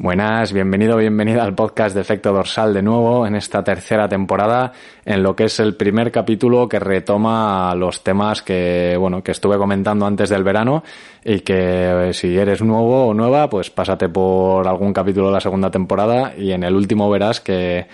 [0.00, 4.72] Buenas, bienvenido, bienvenida al podcast de Efecto Dorsal de nuevo en esta tercera temporada,
[5.04, 9.58] en lo que es el primer capítulo que retoma los temas que, bueno, que estuve
[9.58, 10.84] comentando antes del verano
[11.24, 15.40] y que eh, si eres nuevo o nueva, pues pásate por algún capítulo de la
[15.40, 17.88] segunda temporada y en el último verás que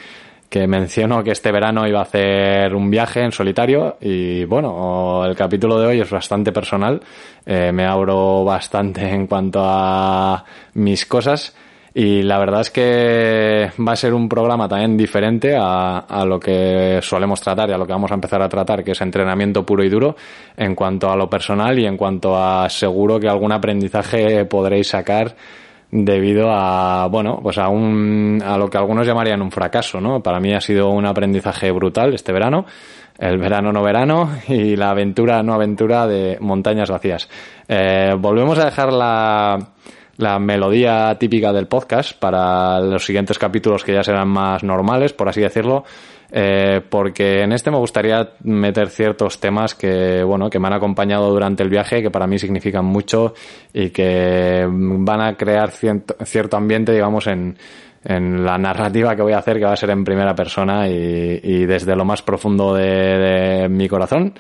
[0.50, 5.34] que menciono que este verano iba a hacer un viaje en solitario y bueno, el
[5.34, 7.00] capítulo de hoy es bastante personal,
[7.45, 10.45] eh, me abro bastante en cuanto a
[10.75, 11.57] mis cosas
[11.95, 16.41] y la verdad es que va a ser un programa también diferente a, a, lo
[16.41, 19.64] que solemos tratar y a lo que vamos a empezar a tratar, que es entrenamiento
[19.64, 20.17] puro y duro,
[20.57, 25.37] en cuanto a lo personal y en cuanto a seguro que algún aprendizaje podréis sacar
[25.96, 30.21] debido a, bueno, pues a un, a lo que algunos llamarían un fracaso, ¿no?
[30.21, 32.67] Para mí ha sido un aprendizaje brutal este verano,
[33.17, 37.29] el verano no verano y la aventura no aventura de montañas vacías.
[37.69, 39.59] Eh, volvemos a dejar la,
[40.17, 45.29] la melodía típica del podcast para los siguientes capítulos que ya serán más normales, por
[45.29, 45.84] así decirlo,
[46.31, 51.31] eh, porque en este me gustaría meter ciertos temas que, bueno, que me han acompañado
[51.31, 53.35] durante el viaje, que para mí significan mucho
[53.73, 57.57] y que van a crear cierto, cierto ambiente, digamos, en,
[58.05, 61.67] en la narrativa que voy a hacer, que va a ser en primera persona y,
[61.67, 64.35] desde lo más profundo de mi corazón.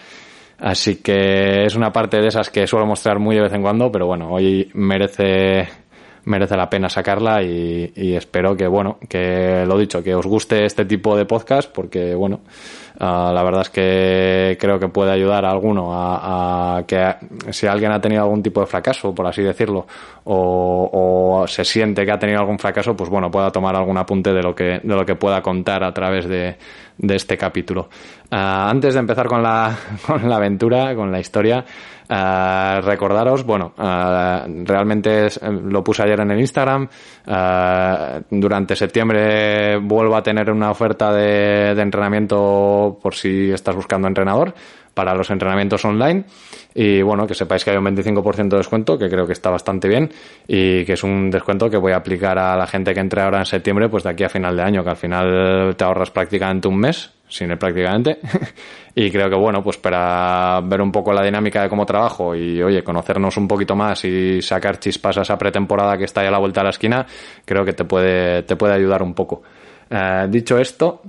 [0.58, 3.90] Así que es una parte de esas que suelo mostrar muy de vez en cuando,
[3.90, 5.68] pero bueno, hoy merece
[6.24, 10.84] merece la pena sacarla y, espero que, bueno, que lo dicho, que os guste este
[10.84, 12.40] tipo de podcast porque, bueno,
[13.00, 17.16] uh, la verdad es que creo que puede ayudar a alguno a, que
[17.50, 19.86] si alguien ha tenido algún tipo de fracaso, por así decirlo,
[20.24, 24.42] o, se siente que ha tenido algún fracaso, pues bueno, pueda tomar algún apunte de
[24.42, 26.56] lo que, de lo que pueda contar a través de,
[26.96, 27.88] de este capítulo.
[28.30, 28.36] Uh,
[28.70, 31.64] antes de empezar con la, con la aventura, con la historia,
[32.08, 36.88] Uh, recordaros, bueno, uh, realmente es, lo puse ayer en el Instagram.
[37.26, 44.06] Uh, durante septiembre vuelvo a tener una oferta de, de, entrenamiento por si estás buscando
[44.06, 44.54] entrenador
[44.92, 46.24] para los entrenamientos online.
[46.74, 49.88] Y bueno, que sepáis que hay un 25% de descuento, que creo que está bastante
[49.88, 50.12] bien.
[50.46, 53.38] Y que es un descuento que voy a aplicar a la gente que entre ahora
[53.38, 56.68] en septiembre, pues de aquí a final de año, que al final te ahorras prácticamente
[56.68, 58.18] un mes sin él prácticamente.
[58.94, 62.62] y creo que bueno, pues para ver un poco la dinámica de cómo trabajo y
[62.62, 66.30] oye, conocernos un poquito más y sacar chispas a esa pretemporada que está ahí a
[66.30, 67.06] la vuelta de la esquina,
[67.44, 69.42] creo que te puede, te puede ayudar un poco.
[69.90, 71.02] Eh, dicho esto,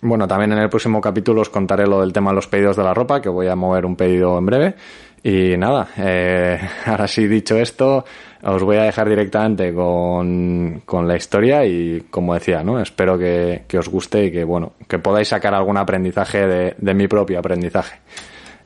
[0.00, 2.84] bueno, también en el próximo capítulo os contaré lo del tema de los pedidos de
[2.84, 4.74] la ropa, que voy a mover un pedido en breve.
[5.22, 8.04] Y nada, eh, ahora sí dicho esto,
[8.42, 12.80] os voy a dejar directamente con, con la historia y como decía, ¿no?
[12.80, 16.94] Espero que, que, os guste y que, bueno, que podáis sacar algún aprendizaje de, de
[16.94, 17.98] mi propio aprendizaje.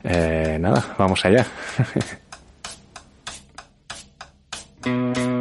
[0.03, 1.45] Eh, nada, vamos allá.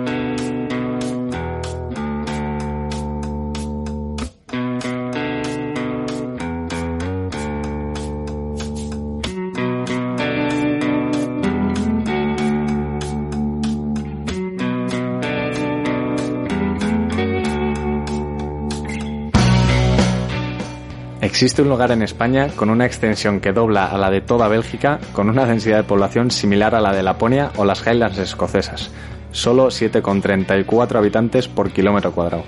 [21.42, 25.00] Existe un lugar en España con una extensión que dobla a la de toda Bélgica,
[25.12, 28.92] con una densidad de población similar a la de Laponia o las Highlands escocesas.
[29.32, 32.44] Solo 7,34 habitantes por kilómetro cuadrado.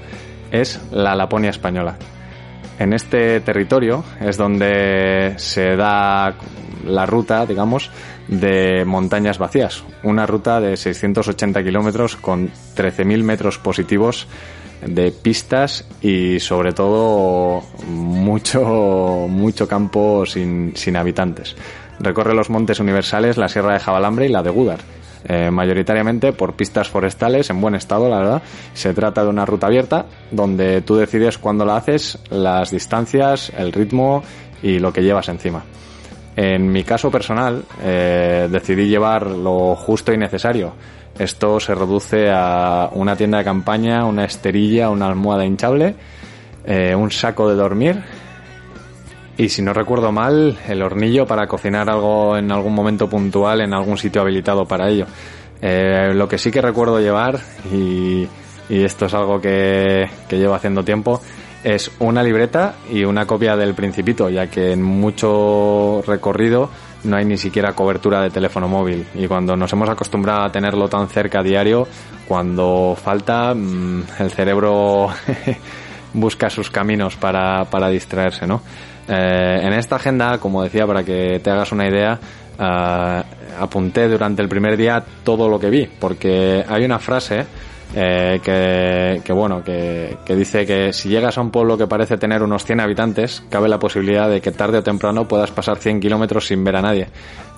[0.52, 1.96] Es la Laponia española.
[2.78, 6.32] En este territorio es donde se da
[6.86, 7.90] la ruta, digamos,
[8.28, 9.82] de montañas vacías.
[10.04, 14.28] Una ruta de 680 kilómetros con 13.000 metros positivos
[14.86, 18.60] de pistas y sobre todo mucho,
[19.28, 21.56] mucho campo sin, sin habitantes.
[22.00, 24.80] Recorre los montes universales, la Sierra de Jabalambre y la de Gúdar.
[25.26, 28.42] Eh, mayoritariamente por pistas forestales en buen estado, la verdad.
[28.74, 33.72] Se trata de una ruta abierta donde tú decides cuándo la haces, las distancias, el
[33.72, 34.22] ritmo
[34.62, 35.64] y lo que llevas encima.
[36.36, 40.74] En mi caso personal, eh, decidí llevar lo justo y necesario.
[41.18, 45.94] Esto se reduce a una tienda de campaña, una esterilla, una almohada hinchable,
[46.64, 48.02] eh, un saco de dormir
[49.36, 53.74] y si no recuerdo mal, el hornillo para cocinar algo en algún momento puntual en
[53.74, 55.06] algún sitio habilitado para ello.
[55.60, 57.40] Eh, lo que sí que recuerdo llevar,
[57.72, 58.28] y,
[58.68, 61.20] esto es algo que, que llevo haciendo tiempo,
[61.64, 66.70] es una libreta y una copia del Principito, ya que en mucho recorrido
[67.04, 69.06] no hay ni siquiera cobertura de teléfono móvil.
[69.14, 71.86] Y cuando nos hemos acostumbrado a tenerlo tan cerca a diario,
[72.26, 75.08] cuando falta, mmm, el cerebro
[76.14, 78.62] busca sus caminos para, para distraerse, ¿no?
[79.06, 82.18] Eh, en esta agenda, como decía, para que te hagas una idea,
[82.58, 87.44] uh, apunté durante el primer día todo lo que vi, porque hay una frase
[87.94, 92.42] eh, que, que, bueno, que, dice que si llegas a un pueblo que parece tener
[92.42, 96.46] unos 100 habitantes, cabe la posibilidad de que tarde o temprano puedas pasar 100 kilómetros
[96.46, 97.08] sin ver a nadie.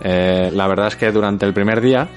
[0.01, 2.09] Eh, la verdad es que durante el primer día,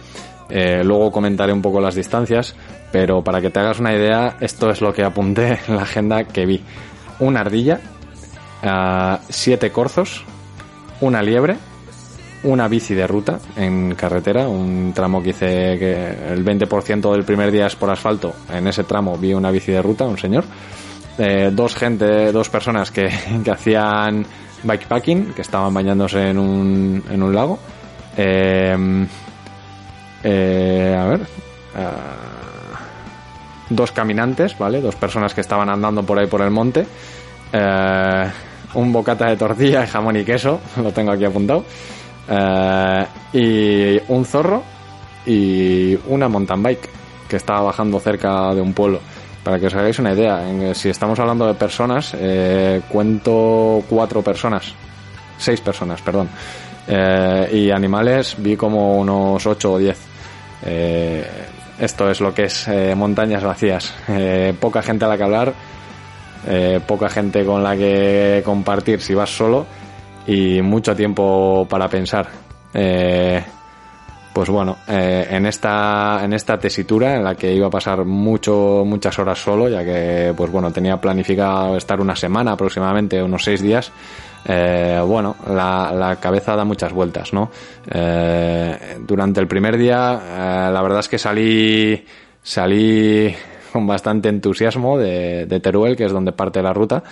[0.49, 2.55] eh, luego comentaré un poco las distancias,
[2.91, 6.25] pero para que te hagas una idea, esto es lo que apunté en la agenda
[6.25, 6.61] que vi.
[7.19, 7.79] Una ardilla,
[9.29, 10.23] siete corzos,
[11.01, 11.57] una liebre,
[12.43, 17.51] una bici de ruta en carretera, un tramo que hice que el 20% del primer
[17.51, 18.33] día es por asfalto.
[18.51, 20.45] En ese tramo vi una bici de ruta, un señor.
[21.17, 23.09] Eh, dos gente, dos personas que,
[23.43, 24.25] que, hacían
[24.63, 27.59] bikepacking, que estaban bañándose en un, en un lago.
[28.15, 29.05] Eh,
[30.23, 31.27] eh, a ver.
[33.69, 34.81] dos caminantes, ¿vale?
[34.81, 36.85] Dos personas que estaban andando por ahí por el monte.
[38.73, 41.65] un bocata de tortilla, jamón y queso, lo tengo aquí apuntado.
[42.29, 44.63] Eh, y un zorro
[45.25, 46.89] y una mountain bike
[47.27, 48.99] que estaba bajando cerca de un pueblo.
[49.43, 50.43] Para que os hagáis una idea,
[50.73, 54.73] si estamos hablando de personas, eh, cuento cuatro personas,
[55.37, 56.29] seis personas, perdón.
[56.87, 59.97] Eh, y animales vi como unos ocho o diez.
[61.79, 63.93] esto es lo que es montañas vacías.
[64.59, 65.53] poca gente a la que hablar,
[66.85, 69.65] poca gente con la que compartir si vas solo
[70.29, 72.29] y mucho tiempo para pensar.
[72.71, 73.43] Eh,
[74.31, 78.83] pues bueno, eh, en esta en esta tesitura en la que iba a pasar mucho
[78.85, 83.61] muchas horas solo, ya que pues bueno tenía planificado estar una semana aproximadamente, unos seis
[83.61, 83.91] días.
[84.45, 87.49] Eh, bueno, la, la, cabeza da muchas vueltas, ¿no?
[89.01, 92.05] durante el primer día, la verdad es que salí
[92.41, 93.35] salí
[93.73, 97.03] con bastante entusiasmo de, de Teruel, que es donde parte la ruta,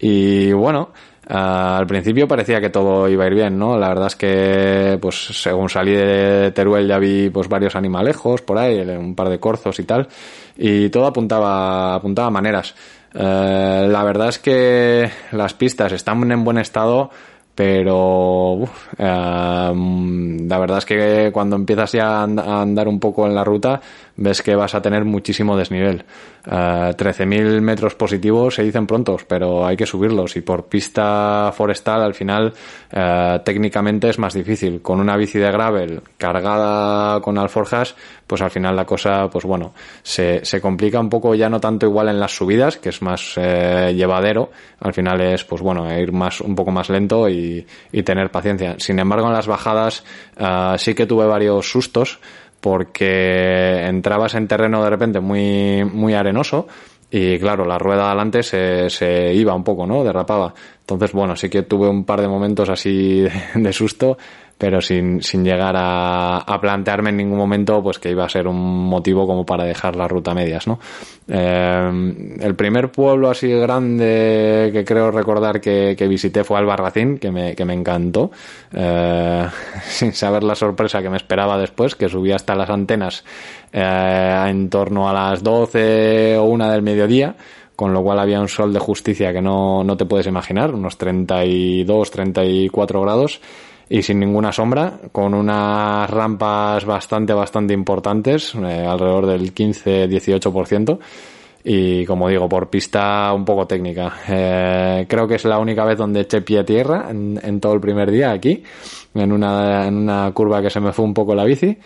[0.00, 0.90] y bueno,
[1.26, 3.78] Ah, al principio parecía que todo iba a ir bien, ¿no?
[3.78, 8.58] La verdad es que, pues, según salí de Teruel ya vi, pues, varios animalejos por
[8.58, 10.08] ahí, un par de corzos y tal,
[10.56, 12.74] y todo apuntaba, apuntaba maneras.
[13.14, 17.10] Eh, la verdad es que las pistas están en buen estado,
[17.54, 18.64] pero
[18.98, 19.72] eh,
[20.48, 23.80] la verdad es que cuando empiezas ya a andar un poco en la ruta
[24.16, 26.04] ves que vas a tener muchísimo desnivel.
[26.44, 32.02] 13.000 eh, metros positivos se dicen prontos, pero hay que subirlos y por pista forestal
[32.02, 32.52] al final
[32.92, 34.82] eh, técnicamente es más difícil.
[34.82, 37.96] Con una bici de gravel cargada con alforjas,
[38.26, 39.72] pues al final la cosa, pues bueno,
[40.02, 43.34] se, se complica un poco ya no tanto igual en las subidas, que es más
[43.36, 44.50] eh, llevadero,
[44.80, 48.76] al final es pues bueno, ir más un poco más lento y, y tener paciencia.
[48.78, 50.04] Sin embargo, en las bajadas
[50.76, 52.18] sí que tuve varios sustos
[52.64, 56.66] porque entrabas en terreno de repente muy, muy arenoso
[57.10, 60.02] y claro, la rueda adelante se, se iba un poco, ¿no?
[60.02, 60.54] Derrapaba.
[60.80, 63.22] Entonces, bueno, sí que tuve un par de momentos así
[63.54, 64.16] de susto,
[64.56, 68.46] pero sin, sin llegar a, a, plantearme en ningún momento pues que iba a ser
[68.46, 70.78] un motivo como para dejar la ruta medias, ¿no?
[71.26, 77.30] Eh, el primer pueblo así grande que creo recordar que, que visité fue Albarracín, que
[77.30, 78.30] me, que me encantó,
[78.72, 79.46] eh,
[79.86, 83.24] sin saber la sorpresa que me esperaba después, que subí hasta las antenas
[83.72, 87.34] eh, en torno a las 12 o una del mediodía,
[87.74, 90.96] con lo cual había un sol de justicia que no, no te puedes imaginar, unos
[90.96, 93.40] 32, 34 grados
[93.88, 100.98] y sin ninguna sombra, con unas rampas bastante, bastante importantes, eh, alrededor del 15-18%.
[101.66, 104.12] Y como digo, por pista un poco técnica.
[104.28, 107.80] Eh, creo que es la única vez donde eché pie a tierra en, todo el
[107.80, 108.62] primer día aquí,
[109.14, 111.76] en una, en una curva que se me fue un poco la bici.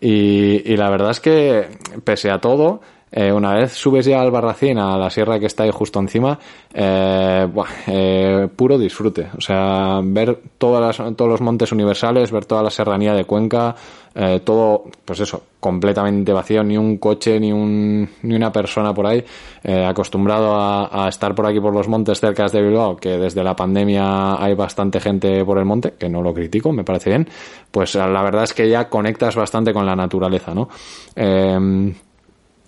[0.00, 1.66] Y la verdad es que,
[2.04, 5.64] pese a todo, eh, una vez subes ya al Barracín, a la sierra que está
[5.64, 6.38] ahí justo encima,
[6.72, 7.48] eh,
[7.86, 9.28] eh, puro disfrute.
[9.36, 13.74] O sea, ver todas las, todos los montes universales, ver toda la serranía de Cuenca,
[14.14, 19.06] eh, todo, pues eso, completamente vacío, ni un coche, ni, un, ni una persona por
[19.06, 19.24] ahí,
[19.62, 23.44] eh, acostumbrado a, a, estar por aquí por los montes cerca de Bilbao, que desde
[23.44, 27.28] la pandemia hay bastante gente por el monte, que no lo critico, me parece bien,
[27.70, 30.68] pues la verdad es que ya conectas bastante con la naturaleza, ¿no?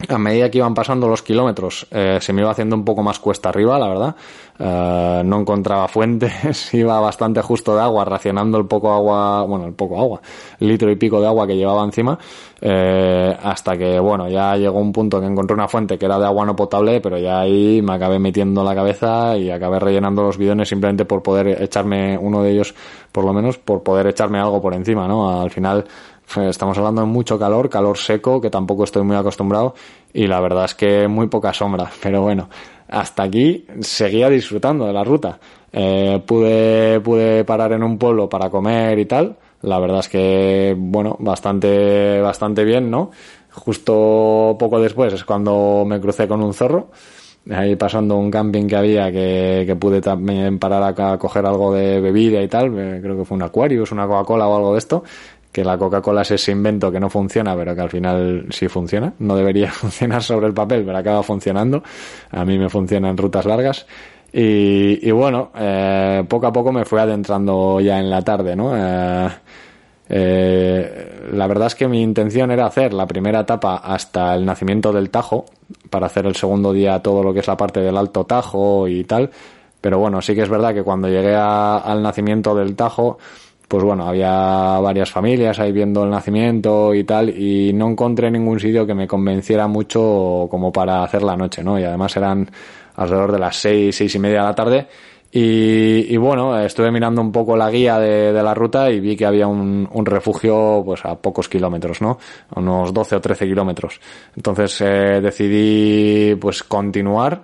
[0.09, 3.19] A medida que iban pasando los kilómetros eh, se me iba haciendo un poco más
[3.19, 4.16] cuesta arriba, la verdad.
[4.59, 9.73] Eh, no encontraba fuentes, iba bastante justo de agua, racionando el poco agua, bueno, el
[9.73, 10.21] poco agua,
[10.59, 12.19] litro y pico de agua que llevaba encima,
[12.61, 16.26] eh, hasta que, bueno, ya llegó un punto que encontré una fuente que era de
[16.26, 20.37] agua no potable, pero ya ahí me acabé metiendo la cabeza y acabé rellenando los
[20.37, 22.75] bidones simplemente por poder echarme uno de ellos,
[23.12, 25.40] por lo menos, por poder echarme algo por encima, ¿no?
[25.40, 25.87] Al final,
[26.37, 29.75] Estamos hablando de mucho calor, calor seco, que tampoco estoy muy acostumbrado,
[30.12, 31.90] y la verdad es que muy poca sombra.
[32.02, 32.49] Pero bueno,
[32.88, 35.40] hasta aquí seguía disfrutando de la ruta.
[35.72, 39.37] Eh, pude, pude parar en un pueblo para comer y tal.
[39.62, 43.10] La verdad es que, bueno, bastante, bastante bien, ¿no?
[43.50, 46.90] Justo poco después es cuando me crucé con un zorro,
[47.50, 51.75] ahí pasando un camping que había que, que pude también parar acá a coger algo
[51.75, 54.78] de bebida y tal, eh, creo que fue un Aquarius, una Coca-Cola o algo de
[54.78, 55.02] esto,
[55.52, 59.12] que la Coca-Cola es ese invento que no funciona, pero que al final sí funciona.
[59.19, 61.83] No debería funcionar sobre el papel, pero acaba funcionando.
[62.30, 63.87] A mí me funciona en rutas largas.
[64.33, 68.73] Y, y bueno, eh, poco a poco me fui adentrando ya en la tarde, ¿no?
[68.76, 69.28] Eh,
[70.12, 74.92] eh, la verdad es que mi intención era hacer la primera etapa hasta el nacimiento
[74.92, 75.47] del Tajo,
[75.88, 79.04] para hacer el segundo día todo lo que es la parte del Alto Tajo y
[79.04, 79.30] tal.
[79.80, 83.19] Pero bueno, sí que es verdad que cuando llegué al nacimiento del Tajo,
[83.70, 88.58] pues bueno, había varias familias ahí viendo el nacimiento y tal, y no encontré ningún
[88.58, 91.78] sitio que me convenciera mucho como para hacer la noche, ¿no?
[91.78, 92.50] Y además eran
[92.96, 94.88] alrededor de las seis, seis y media de la tarde.
[95.30, 99.46] Y, bueno, estuve mirando un poco la guía de, la ruta y vi que había
[99.46, 102.18] un, refugio pues a pocos kilómetros, ¿no?
[102.56, 104.00] unos 12 o 13 kilómetros.
[104.34, 107.40] Entonces eh, decidí pues continuar.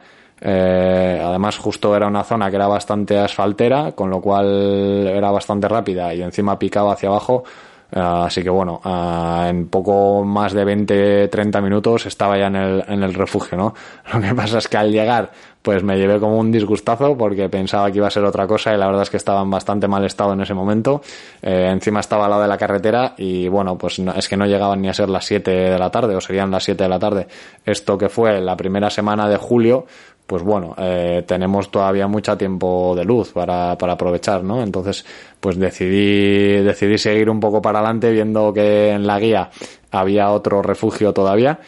[0.49, 5.67] Eh, además justo era una zona que era bastante asfaltera, con lo cual era bastante
[5.67, 7.43] rápida y encima picaba hacia abajo.
[7.91, 12.57] Eh, así que bueno, eh, en poco más de 20, 30 minutos estaba ya en
[12.57, 13.75] el, en el refugio, ¿no?
[14.15, 15.33] Lo que pasa es que al llegar
[15.67, 18.79] pues me llevé como un disgustazo porque pensaba que iba a ser otra cosa y
[18.79, 21.03] la verdad es que estaba en bastante mal estado en ese momento.
[21.43, 24.81] Eh, encima estaba al lado de la carretera y bueno, pues es que no llegaban
[24.81, 27.27] ni a ser las 7 de la tarde o serían las 7 de la tarde.
[27.65, 29.87] Esto que fue la primera semana de julio,
[30.27, 34.63] pues bueno, eh, tenemos todavía mucho tiempo de luz para, para aprovechar, ¿no?
[34.63, 35.05] Entonces,
[35.41, 39.51] pues decidí, decidí seguir un poco para adelante viendo que en la guía
[39.91, 41.61] había otro refugio todavía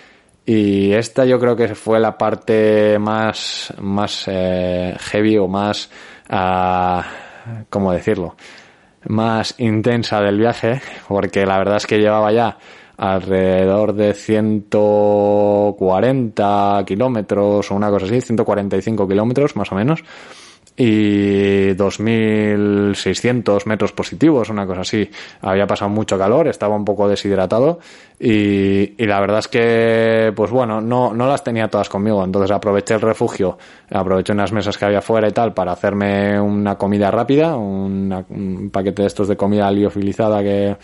[0.50, 5.90] y esta yo creo que fue la parte más, más eh, heavy o más,
[6.30, 7.02] uh,
[7.68, 8.34] ¿cómo decirlo?
[9.08, 12.56] Más intensa del viaje, porque la verdad es que llevaba ya
[12.98, 20.04] alrededor de 140 kilómetros o una cosa así, 145 kilómetros más o menos
[20.80, 25.10] y 2.600 metros positivos, una cosa así.
[25.40, 27.80] Había pasado mucho calor, estaba un poco deshidratado
[28.20, 32.24] y, y, la verdad es que, pues bueno, no, no las tenía todas conmigo.
[32.24, 33.58] Entonces aproveché el refugio,
[33.90, 39.02] aproveché unas mesas que había fuera y tal para hacerme una comida rápida, un paquete
[39.02, 40.76] de estos de comida liofilizada que,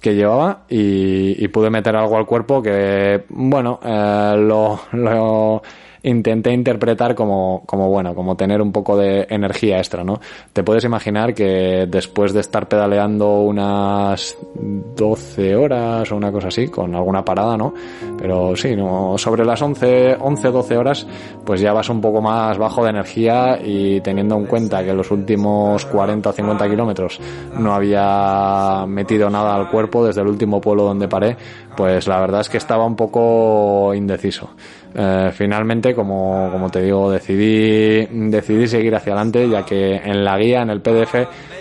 [0.00, 5.62] que llevaba y, y pude meter algo al cuerpo que, bueno, eh, lo, lo
[6.08, 10.20] intenté interpretar como, como, bueno, como tener un poco de energía extra, ¿no?
[10.52, 16.68] Te puedes imaginar que después de estar pedaleando unas 12 horas o una cosa así,
[16.68, 17.74] con alguna parada, ¿no?
[18.16, 21.06] Pero sí, no, sobre las 11, 11, 12 horas,
[21.44, 25.10] pues ya vas un poco más bajo de energía y teniendo en cuenta que los
[25.10, 27.20] últimos 40 o 50 kilómetros
[27.58, 31.36] no había metido nada al cuerpo desde el último pueblo donde paré,
[31.76, 34.50] pues la verdad es que estaba un poco indeciso.
[34.94, 40.38] Eh, finalmente, como, como te digo, decidí, decidí seguir hacia adelante, ya que en la
[40.38, 41.14] guía, en el PDF,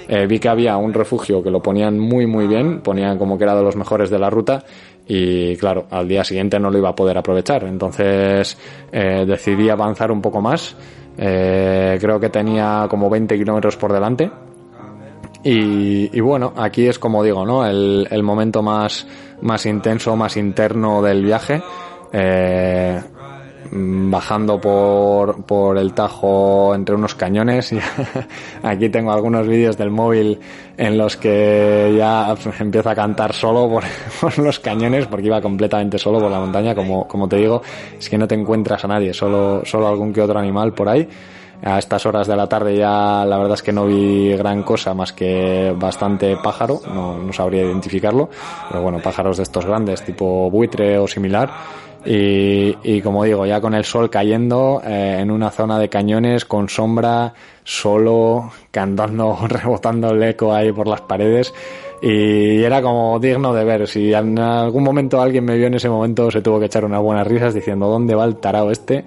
[0.08, 3.44] eh, vi que había un refugio que lo ponían muy, muy bien, ponían como que
[3.44, 4.64] era de los mejores de la ruta,
[5.08, 7.64] y claro, al día siguiente no lo iba a poder aprovechar.
[7.64, 8.58] Entonces
[8.92, 10.76] eh, decidí avanzar un poco más.
[11.16, 14.30] creo que tenía como 20 kilómetros por delante.
[15.44, 17.66] Y, y, bueno, aquí es como digo, ¿no?
[17.66, 19.08] El, el momento más,
[19.42, 21.62] más intenso, más interno del viaje.
[22.12, 23.02] Eh,
[23.72, 27.74] bajando por, por el Tajo entre unos cañones.
[28.64, 30.40] Y aquí tengo algunos vídeos del móvil
[30.78, 33.70] en los que ya empieza a cantar solo
[34.22, 37.62] por, los cañones, porque iba completamente solo por la montaña, como, como te digo,
[37.98, 41.08] es que no te encuentras a nadie, solo, solo algún que otro animal por ahí.
[41.64, 44.94] A estas horas de la tarde ya la verdad es que no vi gran cosa
[44.94, 48.30] más que bastante pájaro, no, no sabría identificarlo,
[48.70, 51.50] pero bueno, pájaros de estos grandes, tipo buitre o similar
[52.06, 56.46] y, y, como digo, ya con el sol cayendo eh, en una zona de cañones
[56.46, 61.54] con sombra, solo, cantando, rebotando el eco ahí por las paredes.
[62.02, 63.88] Y era como digno de ver.
[63.88, 67.02] Si en algún momento alguien me vio en ese momento, se tuvo que echar unas
[67.02, 69.04] buenas risas diciendo, ¿dónde va el tarao este?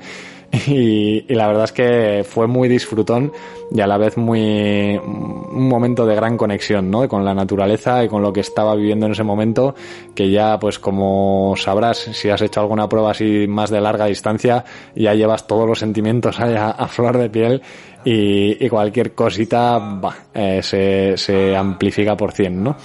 [0.66, 3.32] Y, la verdad es que fue muy disfrutón
[3.72, 7.08] y a la vez muy un momento de gran conexión ¿no?
[7.08, 9.74] con la naturaleza y con lo que estaba viviendo en ese momento
[10.14, 14.64] que ya pues como sabrás si has hecho alguna prueba así más de larga distancia
[14.96, 17.62] ya llevas todos los sentimientos a, a flor de piel
[18.04, 22.76] y, cualquier cosita bah, eh, se, se amplifica por cien ¿no?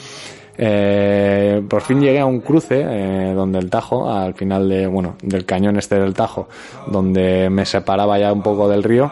[0.58, 5.16] Eh, por fin llegué a un cruce eh, donde el Tajo, al final de, bueno,
[5.22, 6.48] del cañón este del Tajo,
[6.88, 9.12] donde me separaba ya un poco del río,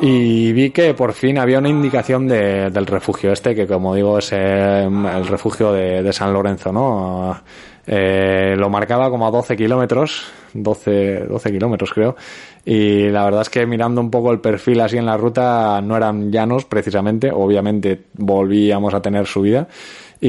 [0.00, 4.18] y vi que por fin había una indicación de, del refugio este, que como digo
[4.18, 7.40] es eh, el refugio de, San Lorenzo, ¿no?
[7.86, 12.16] Eh, lo marcaba como a 12 kilómetros, 12, 12 kilómetros creo,
[12.64, 15.96] y la verdad es que mirando un poco el perfil así en la ruta no
[15.96, 19.68] eran llanos precisamente, obviamente volvíamos a tener subida.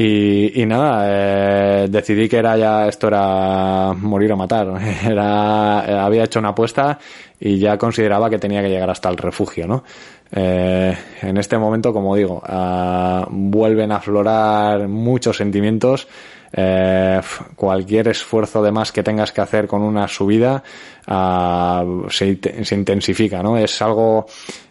[0.00, 4.68] Y, nada, eh, decidí que era ya, esto era morir o matar.
[5.04, 6.96] Era, había hecho una apuesta
[7.40, 9.82] y ya consideraba que tenía que llegar hasta el refugio, ¿no?
[10.30, 16.06] Eh, en este momento, como digo, uh, vuelven a aflorar muchos sentimientos.
[16.50, 17.20] Eh,
[17.56, 20.62] cualquier esfuerzo de más que tengas que hacer con una subida
[21.06, 23.58] uh, se, se, intensifica, ¿no?
[23.58, 24.24] Es algo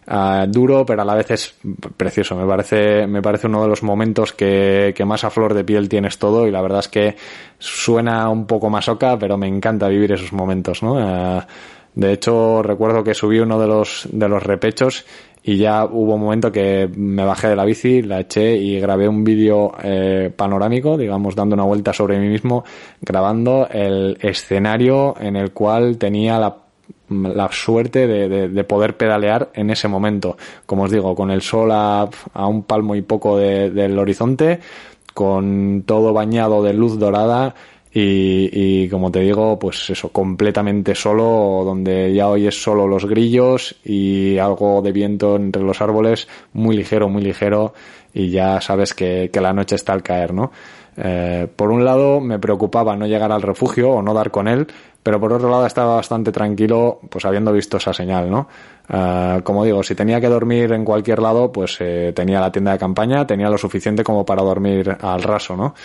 [0.08, 1.56] uh, duro, pero a la vez es
[1.96, 2.36] precioso.
[2.36, 5.88] Me parece, me parece uno de los momentos que, que, más a flor de piel
[5.88, 7.16] tienes todo y la verdad es que
[7.60, 10.94] suena un poco masoca, pero me encanta vivir esos momentos, ¿no?
[10.94, 11.42] Uh,
[11.98, 15.04] de hecho, recuerdo que subí uno de los, de los repechos
[15.48, 19.08] y ya hubo un momento que me bajé de la bici, la eché y grabé
[19.08, 22.66] un vídeo eh, panorámico, digamos, dando una vuelta sobre mí mismo,
[23.00, 26.58] grabando el escenario en el cual tenía la
[27.10, 30.36] la suerte de, de, de, poder pedalear en ese momento.
[30.66, 34.60] Como os digo, con el sol a, a un palmo y poco de, del horizonte,
[35.14, 37.56] con todo bañado de luz dorada
[38.00, 38.50] y,
[38.84, 44.38] y, como te digo, pues eso, completamente solo, donde ya oyes solo los grillos y
[44.38, 47.74] algo de viento entre los árboles, muy ligero, muy ligero,
[48.14, 50.52] y ya sabes que, que la noche está al caer, ¿no?
[50.96, 54.68] Eh, por un lado me preocupaba no llegar al refugio o no dar con él,
[55.04, 58.48] pero por otro lado estaba bastante tranquilo, pues habiendo visto esa señal, ¿no?
[58.90, 62.72] Uh, como digo, si tenía que dormir en cualquier lado, pues eh, tenía la tienda
[62.72, 65.76] de campaña, tenía lo suficiente como para dormir al raso, ¿no?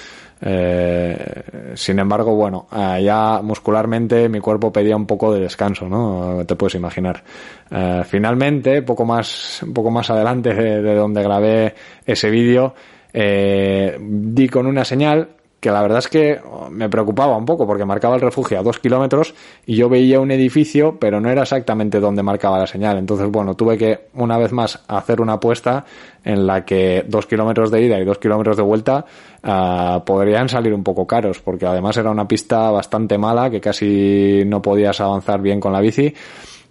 [0.45, 6.45] Eh, sin embargo, bueno, ya muscularmente mi cuerpo pedía un poco de descanso, ¿no?
[6.45, 7.23] Te puedes imaginar.
[7.71, 12.75] Uh, finalmente, poco más, poco más adelante de, de donde grabé ese vídeo,
[13.13, 15.29] eh, di con una señal
[15.63, 16.41] que la verdad es que
[16.73, 19.33] me preocupaba un poco porque marcaba el refugio a dos kilómetros
[19.65, 22.99] y yo veía un edificio pero no era exactamente donde marcaba la señal.
[22.99, 25.85] Entonces bueno tuve que una vez más hacer una apuesta
[26.25, 29.05] en la que dos kilómetros de ida y dos kilómetros de vuelta
[29.45, 34.43] uh, podrían salir un poco caros porque además era una pista bastante mala que casi
[34.45, 36.13] no podías avanzar bien con la bici.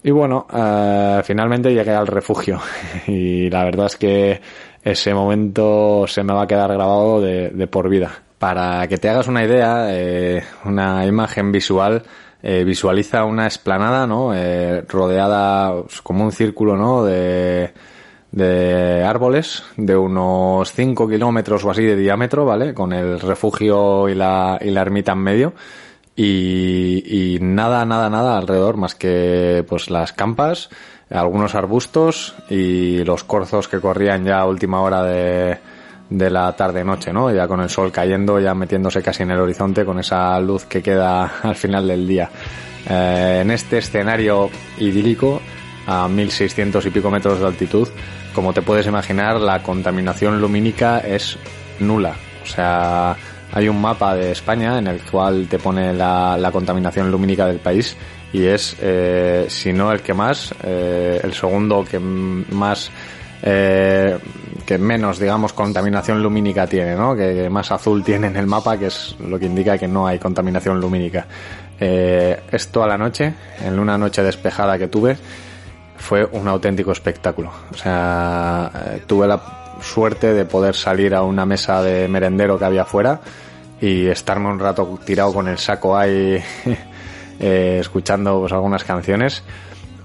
[0.04, 2.60] Y bueno, uh, finalmente llegué al refugio.
[3.08, 4.42] Y la verdad es que
[4.84, 8.31] ese momento se me va a quedar grabado de, de por vida.
[8.42, 12.02] Para que te hagas una idea, eh, una imagen visual,
[12.42, 14.34] eh, visualiza una esplanada, ¿no?
[14.34, 17.06] Eh, rodeada pues, como un círculo, ¿no?
[17.06, 17.72] De,
[19.06, 22.74] árboles de unos 5 kilómetros o así de diámetro, ¿vale?
[22.74, 25.54] Con el refugio y la, y la ermita en medio.
[26.16, 30.72] Y, y nada, nada, nada alrededor más que pues las campas,
[31.12, 35.60] algunos arbustos y los corzos que corrían ya a última hora de,
[36.12, 37.34] de la tarde-noche, ¿no?
[37.34, 40.84] Ya con el sol cayendo, ya metiéndose casi en el horizonte con esa luz que
[40.84, 42.30] queda al final del día.
[42.88, 45.42] Eh, en este escenario idílico,
[45.88, 47.88] a 1600 y pico metros de altitud,
[48.36, 51.38] como te puedes imaginar, la contaminación lumínica es
[51.80, 52.14] nula.
[52.44, 53.16] O sea,
[53.54, 57.96] hay un mapa de España en el cual te pone la, contaminación lumínica del país
[58.34, 62.92] y es, eh, si no el que más, eh, el segundo que más,
[64.78, 67.16] menos, digamos, contaminación lumínica tiene, ¿no?
[67.16, 70.20] Que, más azul tiene en el mapa, que es lo que indica que no hay
[70.20, 71.28] contaminación lumínica.
[71.80, 75.18] esto a la noche, en una noche despejada que tuve,
[75.98, 77.52] fue un auténtico espectáculo.
[77.72, 78.72] O sea,
[79.08, 79.42] tuve la
[79.82, 83.20] suerte de poder salir a una mesa de merendero que había afuera
[83.80, 86.42] y estarme un rato tirado con el saco ahí
[87.40, 89.44] eh, escuchando pues, algunas canciones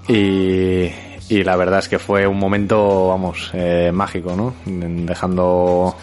[0.07, 0.89] y,
[1.29, 4.53] y, la verdad es que fue un momento, vamos, eh, mágico, ¿no?
[4.65, 5.95] Dejando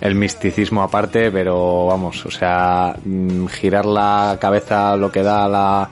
[0.00, 5.88] el misticismo aparte, pero vamos, o sea, mm, girar la cabeza lo que da la,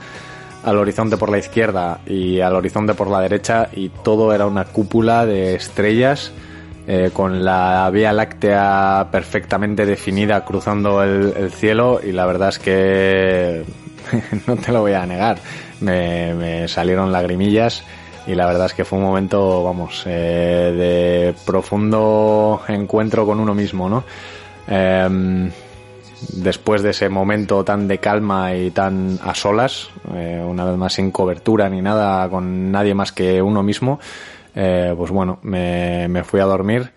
[0.63, 4.65] al horizonte por la izquierda y al horizonte por la derecha y todo era una
[4.65, 6.31] cúpula de estrellas
[6.85, 12.59] eh, con la Vía Láctea perfectamente definida cruzando el, el, cielo y la verdad es
[12.59, 13.63] que
[14.47, 15.37] no te lo voy a negar,
[15.79, 17.83] me, salieron lagrimillas
[18.27, 23.53] y la verdad es que fue un momento, vamos, eh, de profundo encuentro con uno
[23.53, 24.03] mismo, ¿no?
[24.67, 25.49] Eh,
[26.29, 30.93] después de ese momento tan de calma y tan a solas, eh, una vez más
[30.93, 33.99] sin cobertura ni nada, con nadie más que uno mismo,
[34.55, 36.91] eh, pues bueno, me, me, fui a dormir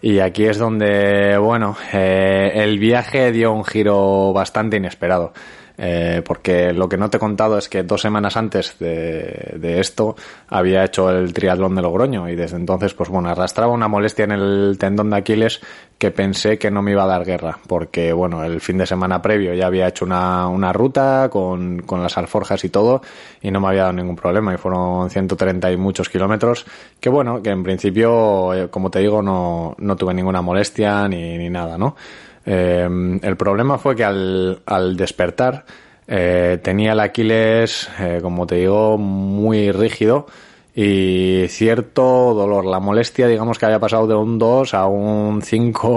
[0.00, 5.32] y aquí es donde, bueno, el viaje dio un giro bastante inesperado.
[5.78, 10.16] Eh, porque lo que no te he contado es que dos semanas antes de, esto
[10.48, 14.32] había hecho el triatlón de Logroño y desde entonces, pues bueno, arrastraba una molestia en
[14.32, 15.60] el tendón de Aquiles
[15.98, 19.22] que pensé que no me iba a dar guerra, porque bueno, el fin de semana
[19.22, 23.02] previo ya había hecho una, una ruta con, con las alforjas y todo
[23.40, 26.66] y no me había dado ningún problema y fueron 130 y muchos kilómetros
[27.00, 31.38] que bueno, que en principio, eh, como te digo, no, no tuve ninguna molestia ni,
[31.38, 31.96] ni nada, ¿no?
[32.44, 35.64] Eh, el problema fue que al, al despertar
[36.06, 40.26] eh, tenía el Aquiles, eh, como te digo, muy rígido
[40.74, 42.64] y cierto dolor.
[42.64, 45.88] La molestia, digamos que había pasado de un 2 a un 5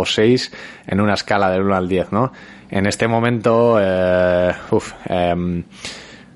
[0.00, 0.52] o 6
[0.86, 2.32] en una escala del 1 al 10, ¿no?
[2.70, 5.62] En este momento, eh, uf, eh,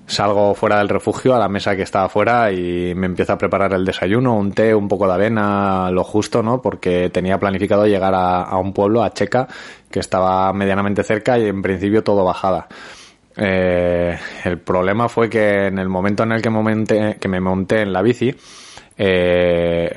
[0.07, 3.73] salgo fuera del refugio a la mesa que estaba afuera y me empiezo a preparar
[3.73, 6.61] el desayuno, un té, un poco de avena, lo justo, ¿no?
[6.61, 9.49] Porque tenía planificado llegar a, un pueblo, a Checa,
[9.91, 12.69] que estaba medianamente cerca y en principio todo bajada.
[13.37, 17.83] Eh, el problema fue que en el momento en el que, momenté, que me monté
[17.83, 18.35] en la bici,
[18.97, 19.91] eh,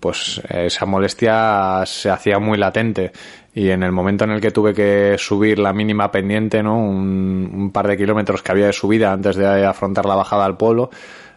[0.00, 3.12] pues esa molestia se hacía muy latente
[3.54, 6.78] y en el momento en el que tuve que subir la mínima pendiente, ¿no?
[6.78, 10.90] Un, par de kilómetros que había de subida antes de afrontar la bajada al pueblo,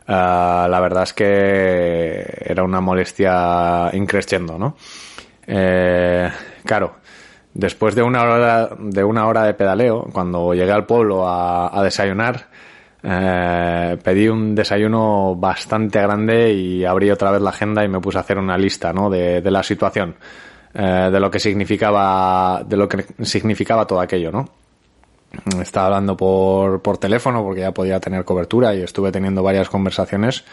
[0.08, 4.76] uh, la verdad es que era una molestia increciendo, ¿no?
[5.46, 6.30] Eh,
[6.66, 6.96] claro,
[7.54, 12.48] después de una hora de una hora de pedaleo, cuando llegué al pueblo a desayunar,
[13.08, 18.18] eh, pedí un desayuno bastante grande y abrí otra vez la agenda y me puse
[18.18, 19.12] a hacer una lista, ¿no?
[19.12, 20.16] De, de la situación
[20.74, 24.50] eh, de lo que significaba de lo que significaba todo aquello, ¿no?
[25.62, 30.44] Estaba hablando por, por teléfono porque ya podía tener cobertura y estuve teniendo varias conversaciones.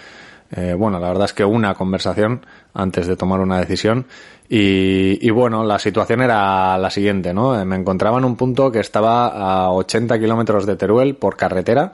[0.54, 4.06] Eh, bueno, la verdad es que una conversación antes de tomar una decisión.
[4.48, 7.64] Y, y, bueno, la situación era la siguiente, ¿no?
[7.64, 11.92] Me encontraba en un punto que estaba a 80 kilómetros de Teruel por carretera.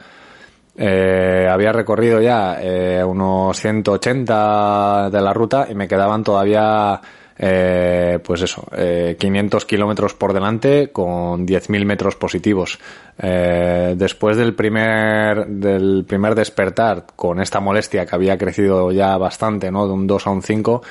[0.81, 7.01] Eh, había recorrido ya eh, unos 180 de la ruta y me quedaban todavía
[7.41, 12.81] eh, pues eso, eh, 500 kilómetros por delante con 10.000 metros positivos.
[13.17, 19.71] Eh, después del primer, del primer despertar con esta molestia que había crecido ya bastante,
[19.71, 19.87] ¿no?
[19.87, 20.83] De un 2 a un 5,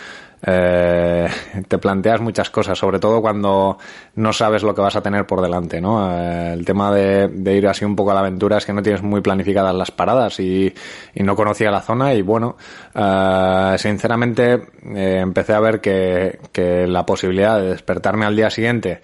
[0.46, 1.28] eh,
[1.68, 3.78] te planteas muchas cosas, sobre todo cuando
[4.16, 6.12] no sabes lo que vas a tener por delante, ¿no?
[6.12, 9.02] Eh, el tema de, ir así un poco a la aventura es que no tienes
[9.02, 10.74] muy planificadas las paradas y,
[11.16, 12.56] no conocía la zona y bueno,
[12.94, 14.54] eh, sinceramente
[14.96, 19.02] eh, empecé a ver que, que, la posibilidad de despertarme al día siguiente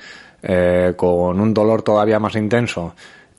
[0.97, 2.93] con un dolor todavía más intenso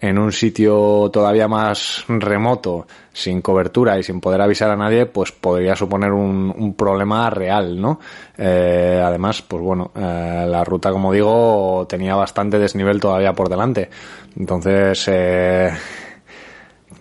[0.08, 5.32] en un sitio todavía más remoto, sin cobertura y sin poder avisar a nadie, pues
[5.32, 8.00] podría suponer un, problema real, ¿no?
[8.36, 13.88] Eh, además, pues bueno, eh, la ruta, como digo, tenía bastante desnivel todavía por delante.
[14.36, 15.72] Entonces, eh,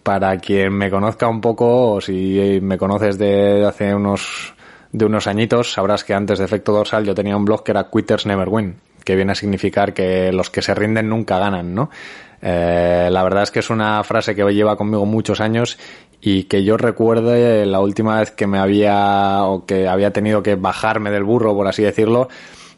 [0.01, 4.53] para quien me conozca un poco, o si me conoces de hace unos
[4.93, 7.89] de unos añitos, sabrás que antes de Efecto Dorsal yo tenía un blog que era
[7.89, 11.89] Quitters Never Win, que viene a significar que los que se rinden nunca ganan, ¿no?
[12.45, 15.77] Eh, la verdad es que es una frase que lleva conmigo muchos años
[16.19, 20.55] y que yo recuerde la última vez que me había o que había tenido que
[20.55, 22.27] bajarme del burro, por así decirlo,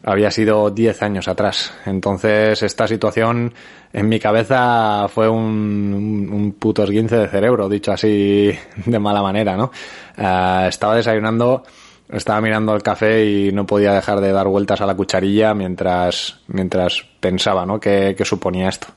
[0.04, 1.74] había sido 10 años atrás.
[1.88, 3.56] Entonces esta situación
[3.92, 8.52] en mi cabeza fue un, un, puto esguince de cerebro, dicho así
[8.86, 9.72] de mala manera, ¿no?
[10.18, 11.64] Uh, estaba desayunando,
[12.10, 16.40] estaba mirando el café y no podía dejar de dar vueltas a la cucharilla mientras,
[16.50, 17.80] mientras pensaba, ¿no?
[17.80, 18.88] ¿Qué, qué suponía esto?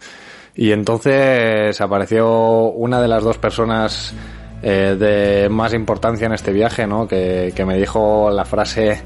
[0.61, 2.29] Y entonces apareció
[2.73, 4.13] una de las dos personas
[4.61, 7.07] eh, de más importancia en este viaje, ¿no?
[7.07, 9.01] Que, que, me dijo la frase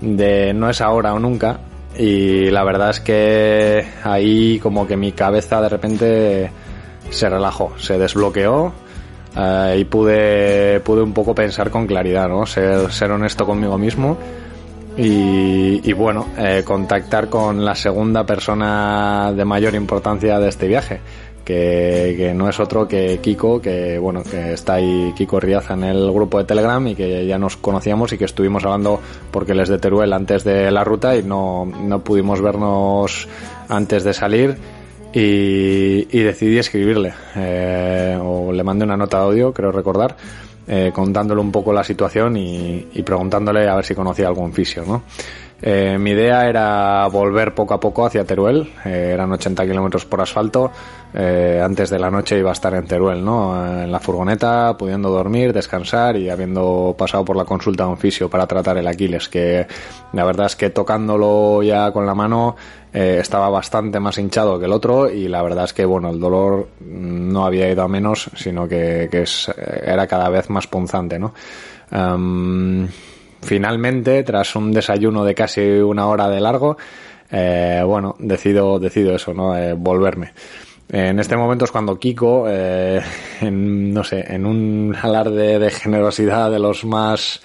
[0.00, 1.60] de no es ahora o nunca.
[1.98, 6.50] Y la verdad es que ahí como que mi cabeza de repente
[7.10, 8.72] se relajó, se desbloqueó
[9.36, 12.46] eh, y pude, pude un poco pensar con claridad, ¿no?
[12.46, 14.16] Ser, ser honesto conmigo mismo
[14.98, 21.00] y, bueno, eh, contactar con la segunda persona de mayor importancia de este viaje,
[21.44, 26.10] que, no es otro que Kiko, que bueno, que está ahí Kiko Riaza en el
[26.12, 29.68] grupo de Telegram y que ya nos conocíamos y que estuvimos hablando porque él es
[29.68, 33.28] de Teruel antes de la ruta y no, no pudimos vernos
[33.68, 34.56] antes de salir.
[35.12, 40.14] Y, y decidí escribirle, eh, o le mandé una nota de audio, creo recordar,
[40.66, 44.84] eh, contándole un poco la situación y, y, preguntándole a ver si conocía algún fisio,
[44.86, 45.02] ¿no?
[45.62, 50.20] Eh, mi idea era volver poco a poco hacia Teruel, eh, eran 80 kilómetros por
[50.20, 50.70] asfalto,
[51.14, 53.82] eh, antes de la noche iba a estar en Teruel, ¿no?
[53.82, 58.28] En la furgoneta, pudiendo dormir, descansar y habiendo pasado por la consulta de un fisio
[58.28, 59.66] para tratar el Aquiles, que
[60.12, 62.56] la verdad es que tocándolo ya con la mano
[62.98, 66.68] estaba bastante más hinchado que el otro y la verdad es que, bueno, el dolor
[66.80, 69.52] no había ido a menos, sino que, es,
[69.84, 71.34] era cada vez más punzante, ¿no?
[71.90, 72.88] Em,
[73.42, 76.76] finalmente, tras un desayuno de casi una hora de largo,
[77.30, 79.56] eh, bueno, decido, decido eso, ¿no?
[79.56, 80.32] Eh, volverme.
[80.88, 83.00] En este momento es cuando Kiko, eh,
[83.40, 87.42] en, no sé, en un alarde de generosidad de los más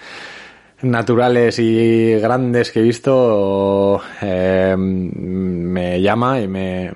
[0.84, 6.92] naturales y grandes que he visto, me llama y me,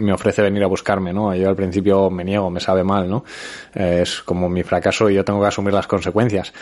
[0.00, 1.34] me, ofrece venir a buscarme, ¿no?
[1.34, 3.24] Yo al principio me niego, me sabe mal, ¿no?
[3.74, 6.52] es como mi fracaso y yo tengo que asumir las consecuencias.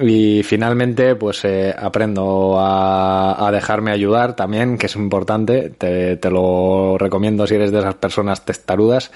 [0.00, 5.68] Y finalmente, pues eh, aprendo a, dejarme ayudar también, que es importante.
[5.68, 9.10] Te, te, lo recomiendo si eres de esas personas testarudas.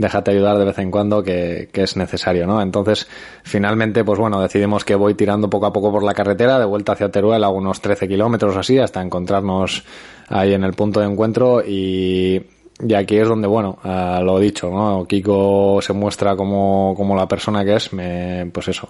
[0.00, 2.62] Déjate ayudar de vez en cuando, que, que, es necesario, ¿no?
[2.62, 3.06] Entonces,
[3.42, 6.92] finalmente, pues bueno, decidimos que voy tirando poco a poco por la carretera, de vuelta
[6.92, 9.84] hacia Teruel, a unos 13 kilómetros así, hasta encontrarnos
[10.28, 11.62] ahí en el punto de encuentro.
[11.62, 12.42] Y,
[12.82, 15.04] y aquí es donde, bueno, uh, lo dicho, ¿no?
[15.06, 18.88] Kiko se muestra como, como la persona que es, me, pues eso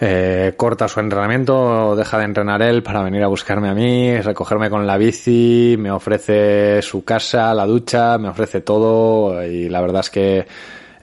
[0.00, 4.70] eh, corta su entrenamiento, deja de entrenar él para venir a buscarme a mí, recogerme
[4.70, 10.00] con la bici, me ofrece su casa, la ducha, me ofrece todo y la verdad
[10.00, 10.46] es que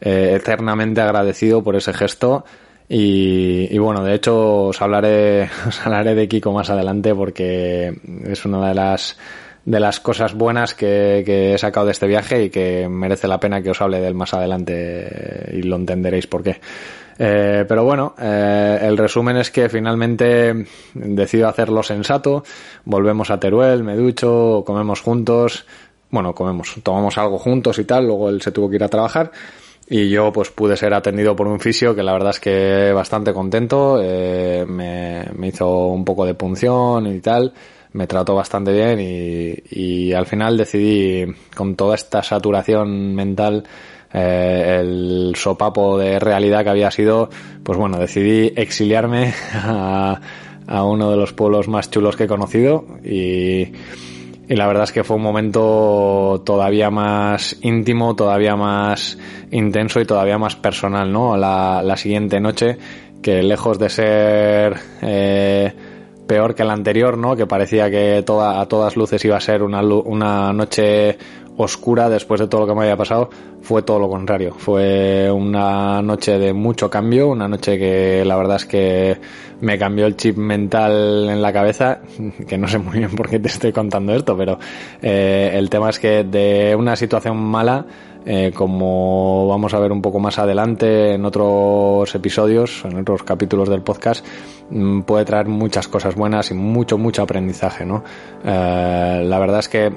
[0.02, 2.44] eh, eternamente agradecido por ese gesto.
[2.92, 7.94] Y, bueno, de hecho os hablaré, os hablaré de Kiko más adelante porque
[8.26, 9.18] es una de las
[9.66, 13.40] de las cosas buenas que, que, he sacado de este viaje y que merece la
[13.40, 16.60] pena que os hable de él más adelante y lo entenderéis por qué.
[17.22, 22.46] Eh, pero bueno, eh, el resumen es que finalmente decido hacerlo sensato,
[22.86, 25.66] volvemos a Teruel, me ducho, comemos juntos,
[26.12, 29.32] bueno, comemos, tomamos algo juntos y tal, luego él se tuvo que ir a trabajar.
[29.92, 33.34] Y yo pues pude ser atendido por un fisio que la verdad es que bastante
[33.34, 37.52] contento, eh, me, me, hizo un poco de punción y tal,
[37.94, 43.64] me trató bastante bien y, y al final decidí con toda esta saturación mental
[44.14, 47.30] eh, el sopapo de realidad que había sido,
[47.64, 50.20] pues bueno, decidí exiliarme a,
[50.84, 53.72] uno de los pueblos más chulos que he conocido y,
[54.48, 59.18] la verdad es que fue un momento todavía más íntimo, todavía más
[59.52, 61.38] intenso y todavía más personal, ¿no?
[61.38, 62.78] La, la siguiente noche,
[63.22, 65.72] que lejos de ser eh,
[66.30, 67.36] peor que la anterior, ¿no?
[67.36, 71.18] Que parecía que toda, a todas luces iba a ser una, una noche
[71.64, 73.30] oscura después de todo lo que me había pasado,
[73.62, 74.54] fue todo lo contrario.
[74.58, 79.18] Fue una noche de mucho cambio, una noche que la verdad es que
[79.60, 82.00] me cambió el chip mental en la cabeza,
[82.48, 84.58] que no sé muy bien por qué te estoy contando esto, pero
[85.02, 87.86] eh, el tema es que de una situación mala,
[88.26, 93.68] eh, como vamos a ver un poco más adelante en otros episodios, en otros capítulos
[93.68, 94.26] del podcast,
[94.70, 98.04] mm, puede traer muchas cosas buenas y mucho, mucho aprendizaje, ¿no?
[98.46, 99.92] Eh, la verdad es que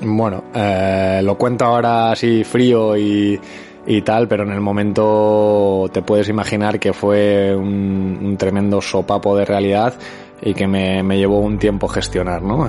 [0.00, 3.38] bueno, eh, lo cuento ahora así frío y,
[3.86, 9.44] y, tal, pero en el momento te puedes imaginar que fue un, tremendo sopapo de
[9.44, 9.94] realidad
[10.42, 12.66] y que me, me llevó un tiempo gestionar, ¿no?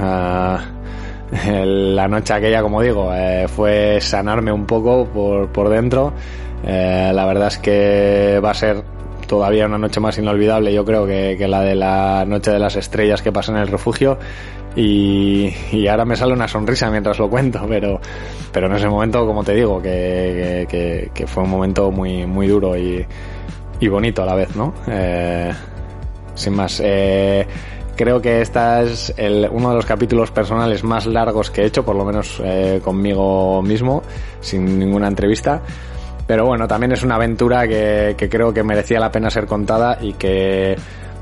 [1.65, 6.13] La noche aquella, como digo, eh, fue sanarme un poco por, por dentro.
[6.63, 8.83] Eh, la verdad es que va a ser
[9.27, 12.75] todavía una noche más inolvidable, yo creo, que, que la de la noche de las
[12.75, 14.19] estrellas que pasé en el refugio
[14.75, 17.99] y, ahora me sale una sonrisa mientras lo cuento, pero,
[18.51, 22.47] pero en ese momento, como te digo, que, que, que fue un momento muy, muy
[22.47, 23.05] duro y,
[23.79, 24.73] y bonito a la vez, ¿no?
[24.87, 25.53] Eh,
[26.33, 27.47] sin más, eh,
[27.95, 31.83] creo que esta es el, uno de los capítulos personales más largos que he hecho,
[31.83, 34.03] por lo menos eh, conmigo mismo,
[34.41, 35.61] sin ninguna entrevista.
[36.27, 39.99] Pero bueno, también es una aventura que, que creo que merecía la pena ser contada
[40.01, 40.75] y que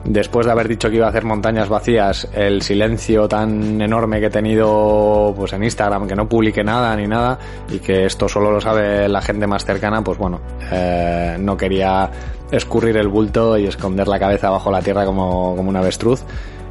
[0.06, 4.28] después de haber dicho que iba a hacer montañas vacías, el silencio tan enorme que
[4.28, 7.40] he tenido pues en Instagram, que no publique nada ni nada,
[7.70, 12.10] y que esto solo lo sabe la gente más cercana, pues bueno, eh, no quería
[12.52, 16.24] escurrir el bulto y esconder la cabeza bajo la tierra como, como un avestruz.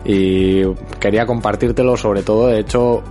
[0.04, 0.64] Y
[0.98, 3.04] quería compartírtelo sobre todo, de hecho,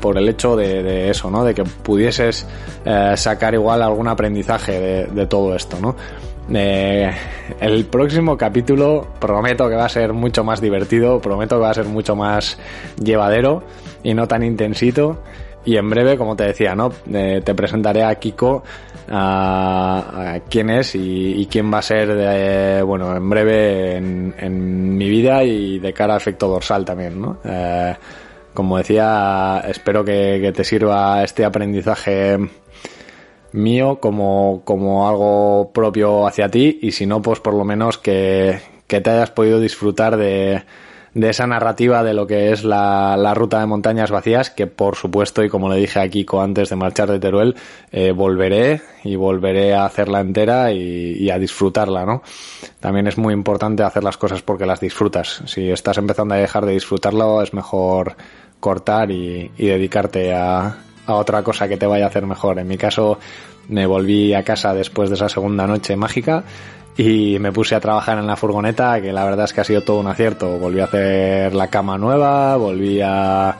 [0.00, 1.44] por el hecho de, de eso, ¿no?
[1.44, 2.46] De que pudieses
[2.84, 5.96] eh, sacar igual algún aprendizaje de, de todo esto, ¿no?
[6.52, 7.10] Eh,
[7.60, 11.74] el próximo capítulo prometo que va a ser mucho más divertido, prometo que va a
[11.74, 12.58] ser mucho más
[13.02, 13.64] llevadero
[14.02, 15.22] y no tan intensito.
[15.64, 16.92] y en breve, como te decía, ¿no?
[17.12, 18.62] Eh, te presentaré a Kiko,
[19.08, 25.80] a, quién es y, quién va a ser, bueno, en breve en, mi vida y
[25.80, 27.38] de cara a efecto dorsal también, ¿no?
[27.44, 27.94] Eh,
[28.56, 32.38] como decía, espero que, te sirva este aprendizaje
[33.56, 38.60] mío como, como algo propio hacia ti y si no, pues por lo menos que,
[38.86, 40.62] que te hayas podido disfrutar de,
[41.16, 44.96] de esa narrativa de lo que es la, la, ruta de montañas vacías, que por
[44.96, 47.56] supuesto, y como le dije a Kiko antes de marchar de Teruel,
[47.90, 52.22] eh, volveré y volveré a hacerla entera y, a disfrutarla, ¿no?
[52.80, 55.42] También es muy importante hacer las cosas porque las disfrutas.
[55.46, 58.16] Si estás empezando a dejar de disfrutarlo, es mejor
[58.60, 62.58] cortar y, y dedicarte a, a otra cosa que te vaya a hacer mejor.
[62.58, 63.18] En mi caso,
[63.68, 66.44] me volví a casa después de esa segunda noche mágica
[66.96, 69.82] y me puse a trabajar en la furgoneta, que la verdad es que ha sido
[69.82, 70.58] todo un acierto.
[70.58, 73.56] Volví a hacer la cama nueva, volví a,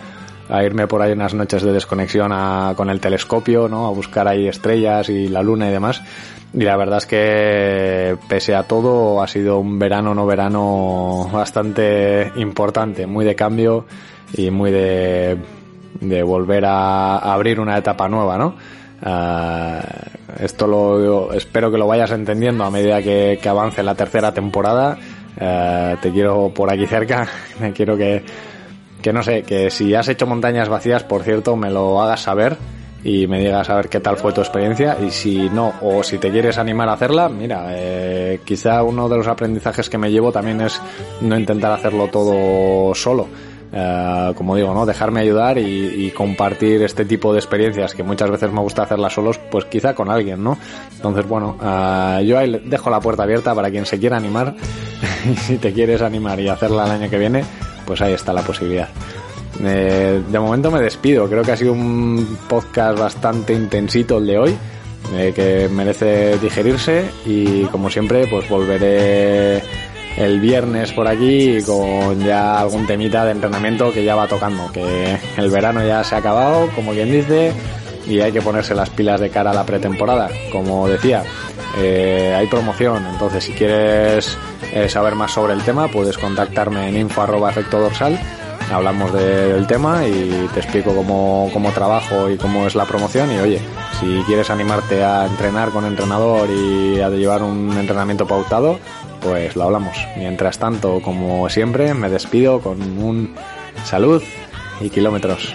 [0.65, 2.33] irme por ahí unas noches de desconexión
[2.75, 3.87] con el telescopio, ¿no?
[3.87, 6.03] A buscar ahí estrellas y la luna y demás.
[6.55, 12.33] Y la verdad es que, pese a todo, ha sido un verano, no verano, bastante
[12.37, 13.85] importante, muy de cambio
[14.33, 15.37] y muy de,
[16.01, 18.57] de volver a abrir una etapa nueva, ¿no?
[19.03, 24.99] Uh, esto lo espero que lo vayas entendiendo a medida que, avance la tercera temporada.
[25.37, 27.29] Uh, te quiero por aquí cerca.
[27.61, 28.25] Me quiero que,
[29.03, 32.57] que no sé, que si has hecho montañas vacías, por cierto, me lo hagas saber
[33.05, 36.19] y me digas a ver qué tal fue tu experiencia y si no o si
[36.19, 40.33] te quieres animar a hacerla mira eh, quizá uno de los aprendizajes que me llevo
[40.33, 40.81] también es
[41.21, 43.29] no intentar hacerlo todo solo
[43.73, 44.87] eh, como digo, ¿no?
[44.87, 49.39] Dejarme ayudar y, compartir este tipo de experiencias que muchas veces me gusta hacerlas solos,
[49.51, 50.57] pues quizá con alguien, ¿no?
[50.95, 54.55] Entonces, bueno, uh, yo ahí dejo la puerta abierta para quien se quiera animar.
[55.31, 57.45] y si te quieres animar y hacerla el año que viene,
[57.85, 58.89] pues ahí está la posibilidad.
[59.63, 61.29] Eh, de momento me despido.
[61.29, 64.57] Creo que ha sido un podcast bastante intensito el de hoy,
[65.35, 69.63] que merece digerirse y como siempre, pues volveré
[70.17, 75.19] el viernes por aquí con ya algún temita de entrenamiento que ya va tocando, que
[75.37, 77.53] el verano ya se ha acabado, como quien dice,
[78.07, 80.31] y hay que ponerse las pilas de cara a la pretemporada.
[80.51, 81.23] Como decía,
[81.79, 84.37] eh, hay promoción, entonces si quieres
[84.73, 87.53] eh, saber más sobre el tema, puedes contactarme en info arroba.
[88.73, 93.31] Hablamos del tema y te explico cómo, cómo trabajo y cómo es la promoción.
[93.33, 93.61] Y oye,
[94.01, 98.81] si quieres animarte a entrenar con entrenador y a llevar un entrenamiento pautado,
[99.27, 99.97] pues lo hablamos.
[100.17, 103.35] Mientras tanto, como siempre, me despido con un
[103.85, 104.23] salud
[104.81, 105.55] y kilómetros.